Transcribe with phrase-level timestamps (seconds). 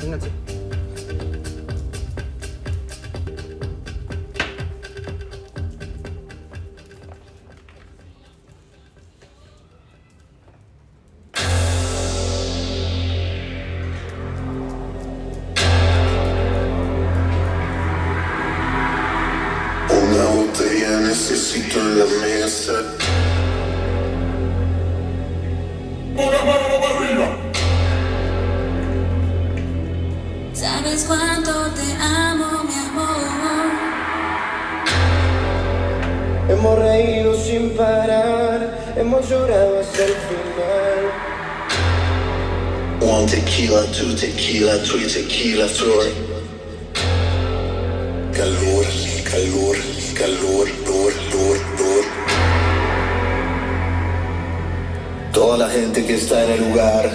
[0.00, 0.30] Vénganse.
[21.10, 23.09] Necesito en la mesa.
[39.18, 41.10] Llorado hasta el final.
[43.02, 46.04] One tequila, two tequila, three tequila, four.
[48.32, 48.86] Calor,
[49.24, 49.76] calor,
[50.14, 52.04] calor, dor, dor, dor.
[55.32, 57.10] Toda la gente que está en el lugar.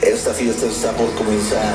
[0.00, 1.74] Esta fiesta está por comenzar.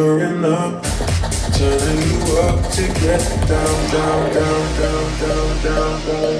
[0.00, 0.82] Never enough.
[1.56, 6.39] Turning you up to get down, down, down, down, down, down, down.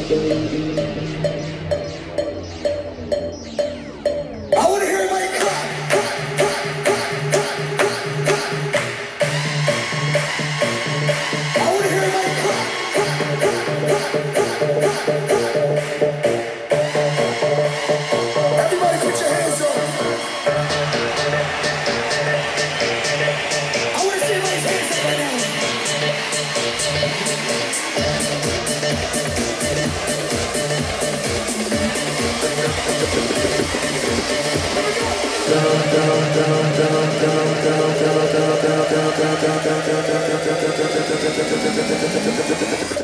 [41.51, 43.00] ちょっとちょっとちょっと。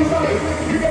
[0.00, 0.87] Everybody,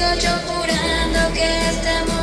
[0.00, 2.19] sigo yo jurando que este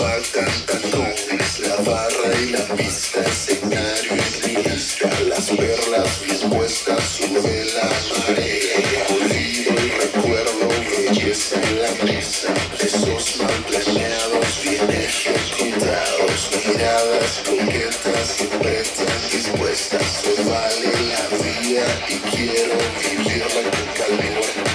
[0.00, 7.90] vacas, catones, la barra y la pista, escenario y lista, las perlas, dispuestas, su vela
[8.16, 18.28] amarela, olvido y recuerdo, belleza en la mesa, esos mal planeados, bien ejecutados, miradas, coquetas,
[18.58, 24.69] pretas, dispuestas, se vale la vida y quiero vivirla con calma.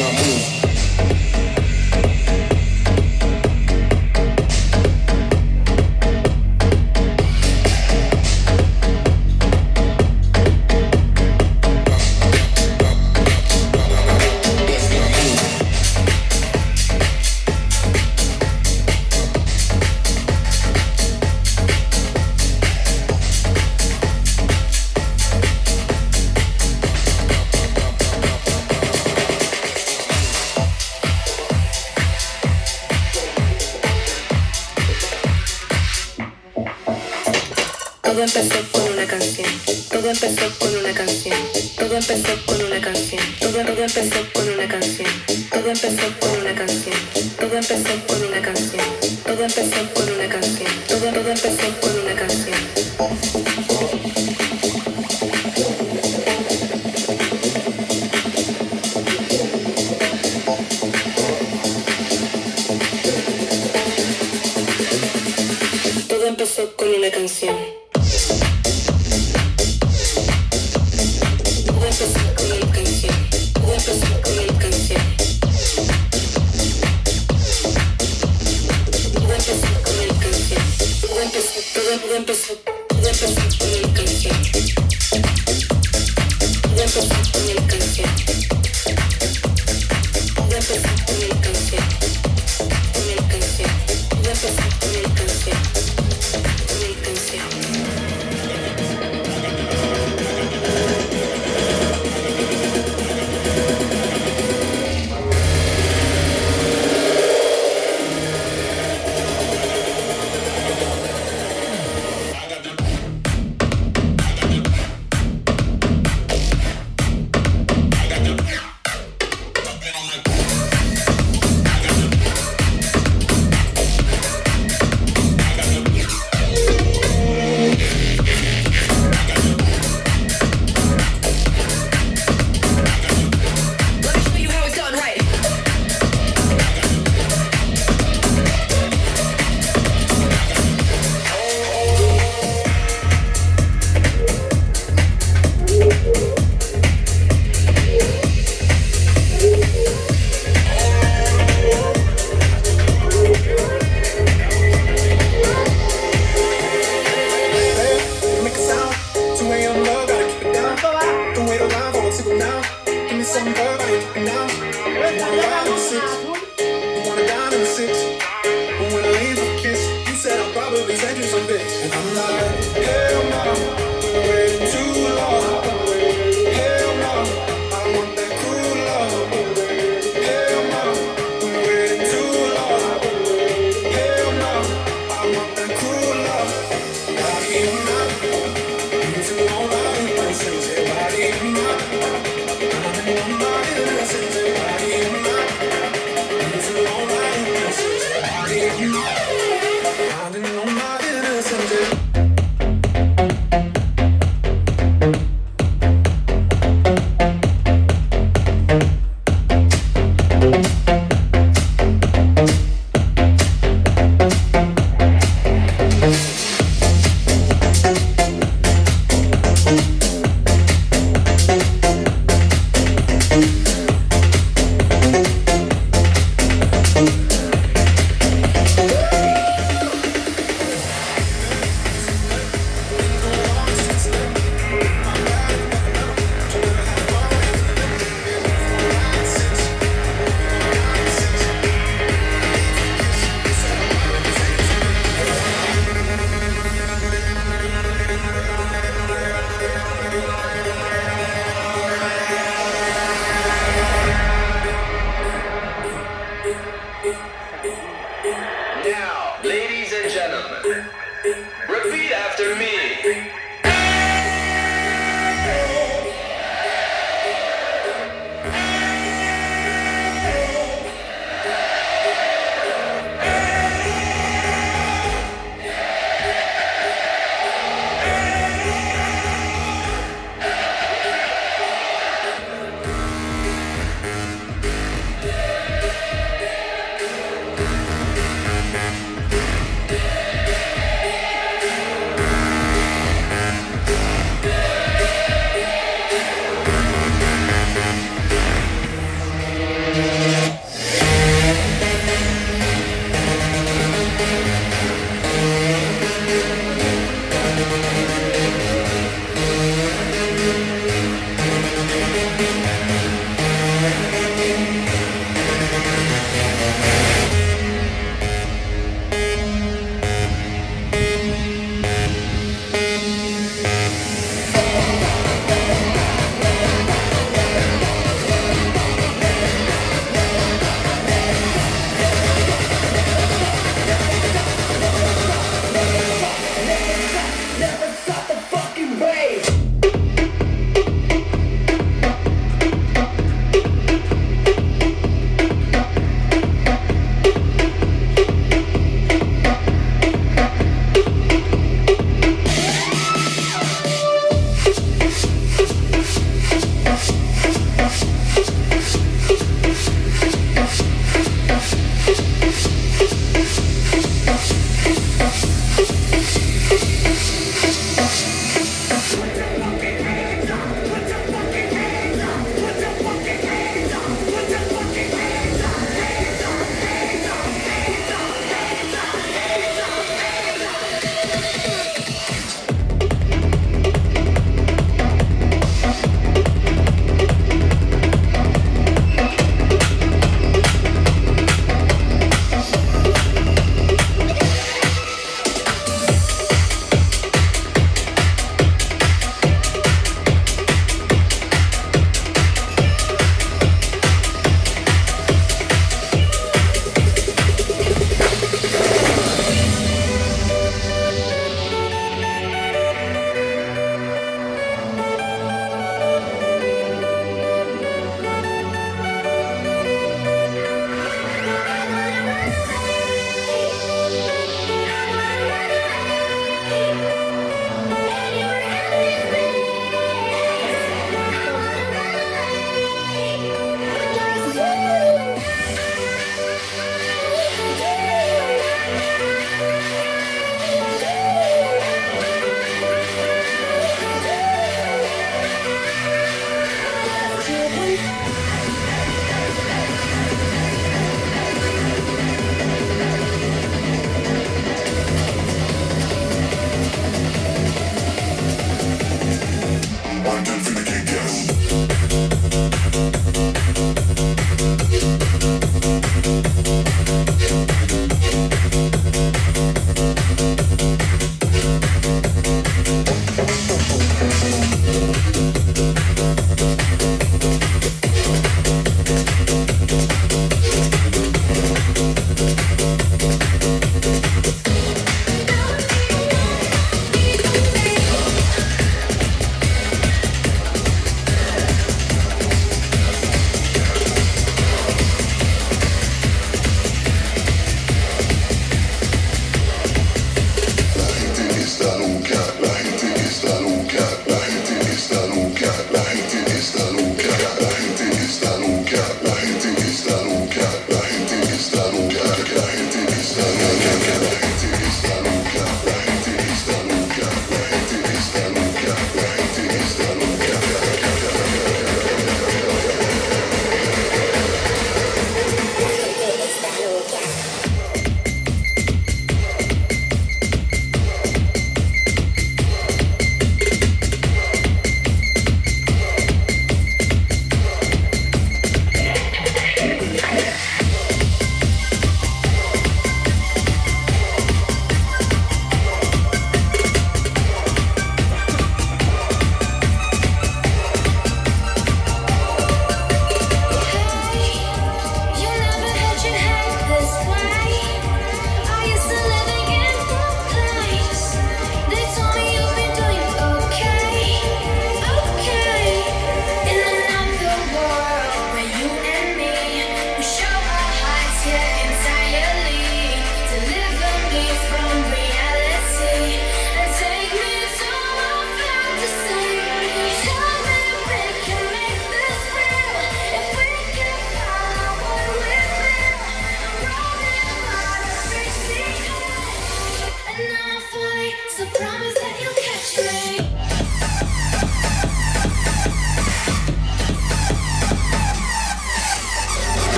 [0.00, 0.59] na música.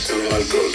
[0.00, 0.72] Necesito alcohol.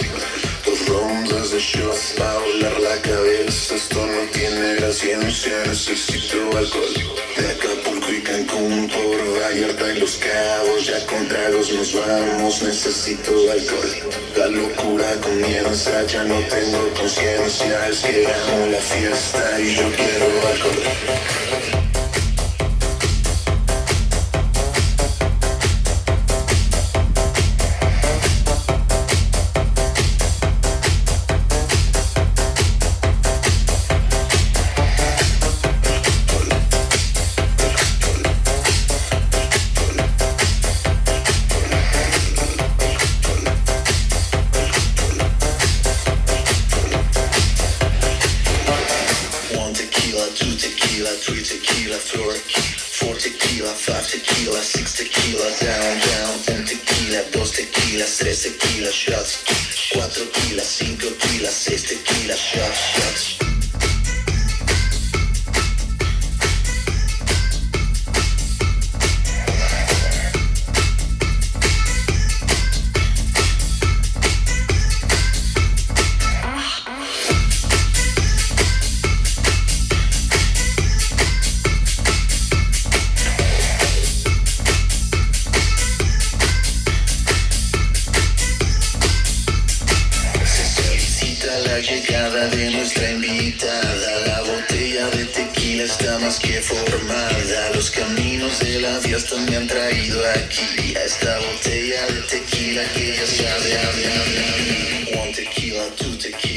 [0.64, 6.94] Dos rondas de shots para volar la cabeza, esto no tiene gran ciencia, necesito alcohol.
[7.36, 13.32] De Acapulco y Cancún por Vallarta y Los Cabos, ya con tragos nos vamos, necesito
[13.50, 13.90] alcohol.
[14.36, 20.26] La locura comienza, ya no tengo conciencia, es que amo la fiesta y yo quiero
[20.48, 21.55] alcohol.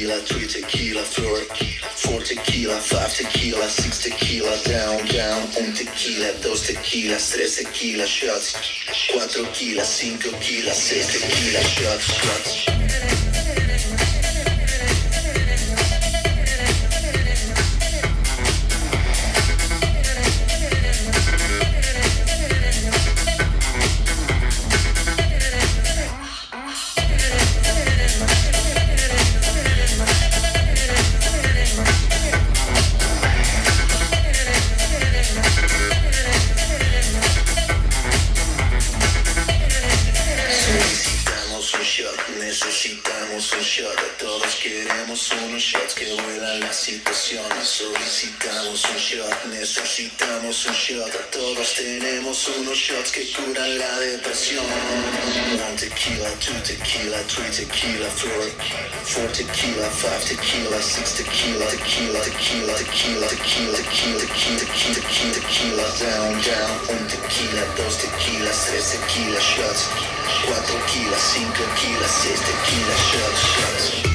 [0.09, 1.37] Tequila, three tequila, four,
[1.95, 5.43] four tequila, five tequila, six tequila, down, down.
[5.59, 8.55] Un tequila, dos tequilas, tres tequila, shots.
[9.11, 13.68] Cuatro kilas, cinco kilas, seis tequila, shots, shots.
[52.47, 54.63] Unos shots que curan la depresión.
[54.63, 58.43] One tequila, two tequila, three tequila, four,
[59.03, 65.85] four tequila, five tequila, six tequila, tequila, tequila, tequila, tequila, tequila, tequila, tequila, tequila, tequila,
[65.99, 66.79] down, down.
[66.87, 69.89] Un tequila, dos tequilas, tres tequila, shots.
[70.45, 74.08] Cuatro kilas, cinco kilas, seis tequila, shots, shots.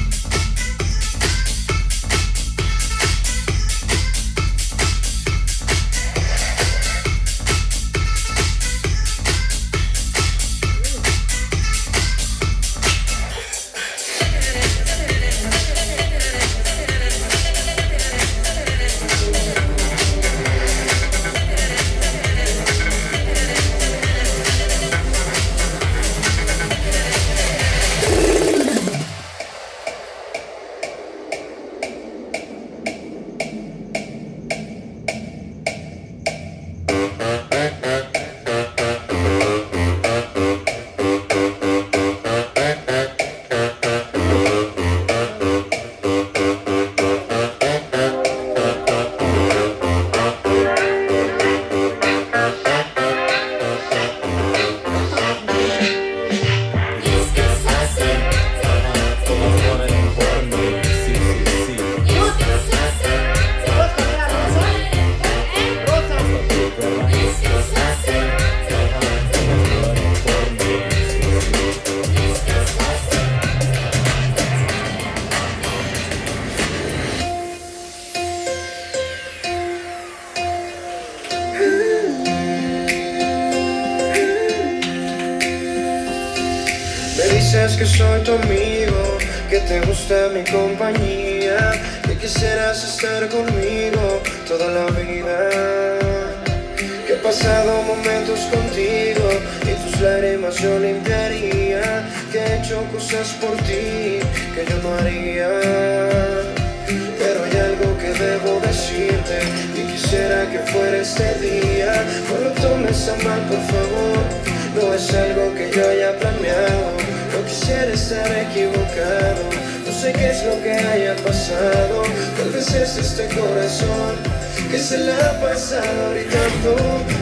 [125.65, 126.75] besado gritando,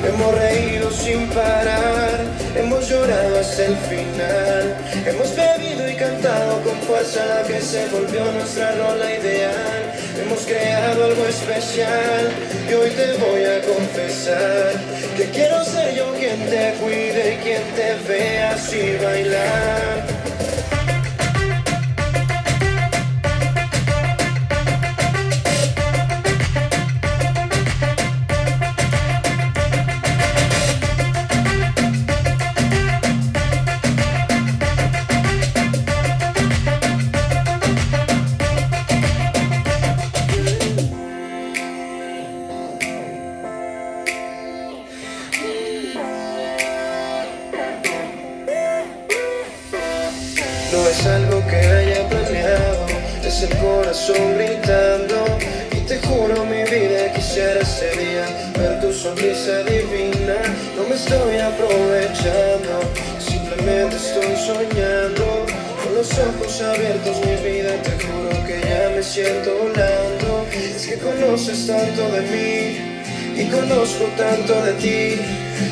[0.05, 2.19] hemos reído sin parar,
[2.57, 4.75] hemos llorado hasta el final,
[5.05, 11.05] hemos bebido y cantado con fuerza la que se volvió nuestra rola ideal, hemos creado
[11.05, 12.31] algo especial
[12.69, 14.73] y hoy te voy a confesar
[15.15, 20.62] que quiero ser yo quien te cuide y quien te vea así bailar.
[74.17, 75.21] tanto de ti.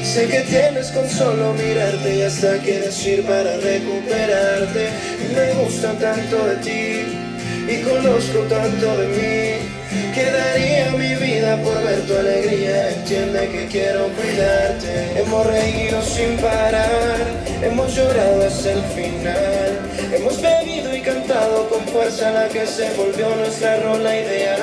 [0.03, 4.89] Sé que tienes con solo mirarte y hasta que decir para recuperarte.
[5.34, 7.21] Me gusta tanto de ti
[7.67, 9.82] y conozco tanto de mí.
[10.13, 12.91] Que daría mi vida por ver tu alegría.
[12.91, 15.19] Entiende que quiero cuidarte.
[15.19, 17.17] Hemos reído sin parar.
[17.61, 19.79] Hemos llorado hasta el final.
[20.13, 24.59] Hemos bebido y cantado con fuerza la que se volvió nuestra rola ideal.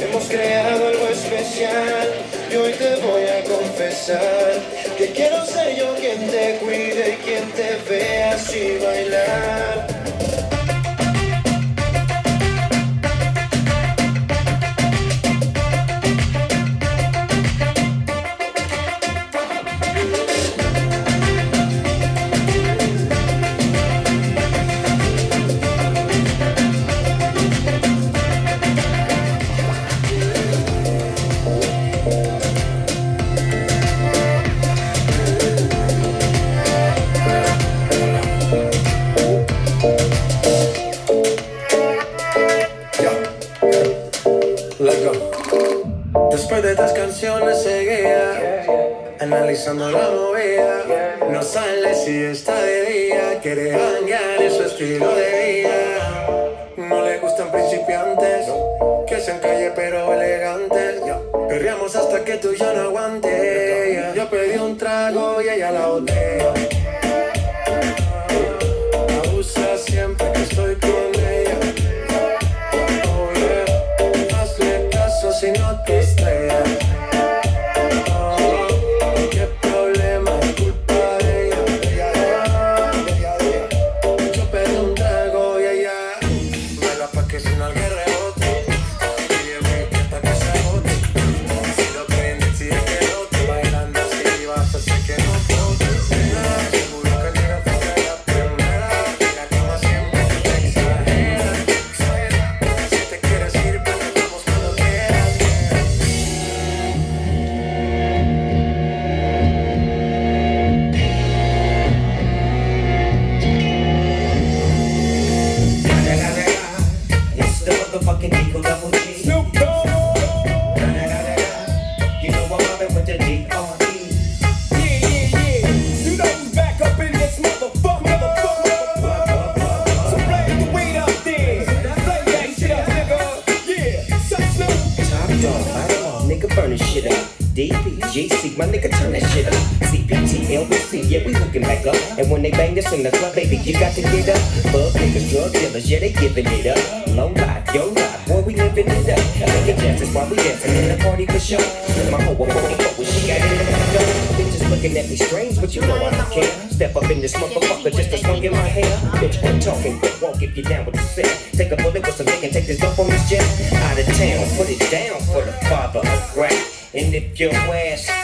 [0.00, 2.08] Hemos creado algo especial.
[2.50, 4.60] Y hoy te voy a confesar
[4.98, 9.79] que quiero ser yo quien te cuide y quien te vea así bailar.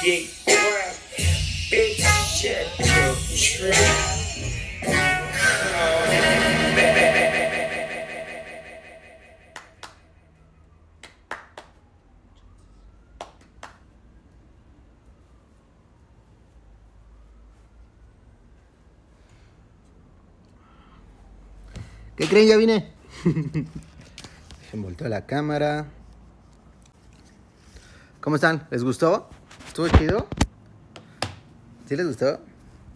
[0.07, 1.01] Get cracked,
[1.69, 1.99] bitch,
[2.39, 4.13] shut your trap.
[22.17, 22.49] ¿Qué creen?
[22.49, 22.93] Ya vine.
[24.71, 25.89] Se volteó la cámara.
[28.21, 28.69] ¿Cómo están?
[28.71, 29.29] ¿Les gustó?
[29.77, 30.27] ¿Estuvo chido?
[31.85, 32.41] ¿Sí les gustó?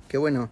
[0.08, 0.48] Qué bueno.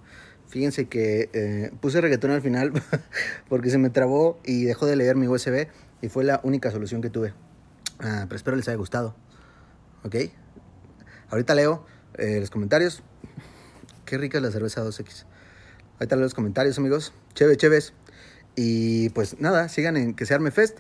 [0.46, 2.70] Fíjense que eh, puse reggaetón al final
[3.48, 5.68] porque se me trabó y dejó de leer mi USB
[6.02, 7.32] y fue la única solución que tuve.
[7.98, 9.16] Ah, pero espero les haya gustado.
[10.04, 10.16] ¿Ok?
[11.30, 11.86] Ahorita leo
[12.18, 13.02] eh, los comentarios.
[14.04, 15.24] Qué rica es la cerveza 2X.
[15.94, 17.14] Ahorita leo los comentarios, amigos.
[17.32, 17.94] Chévere, chéves.
[18.54, 20.76] Y pues nada, sigan en Que se arme Fest.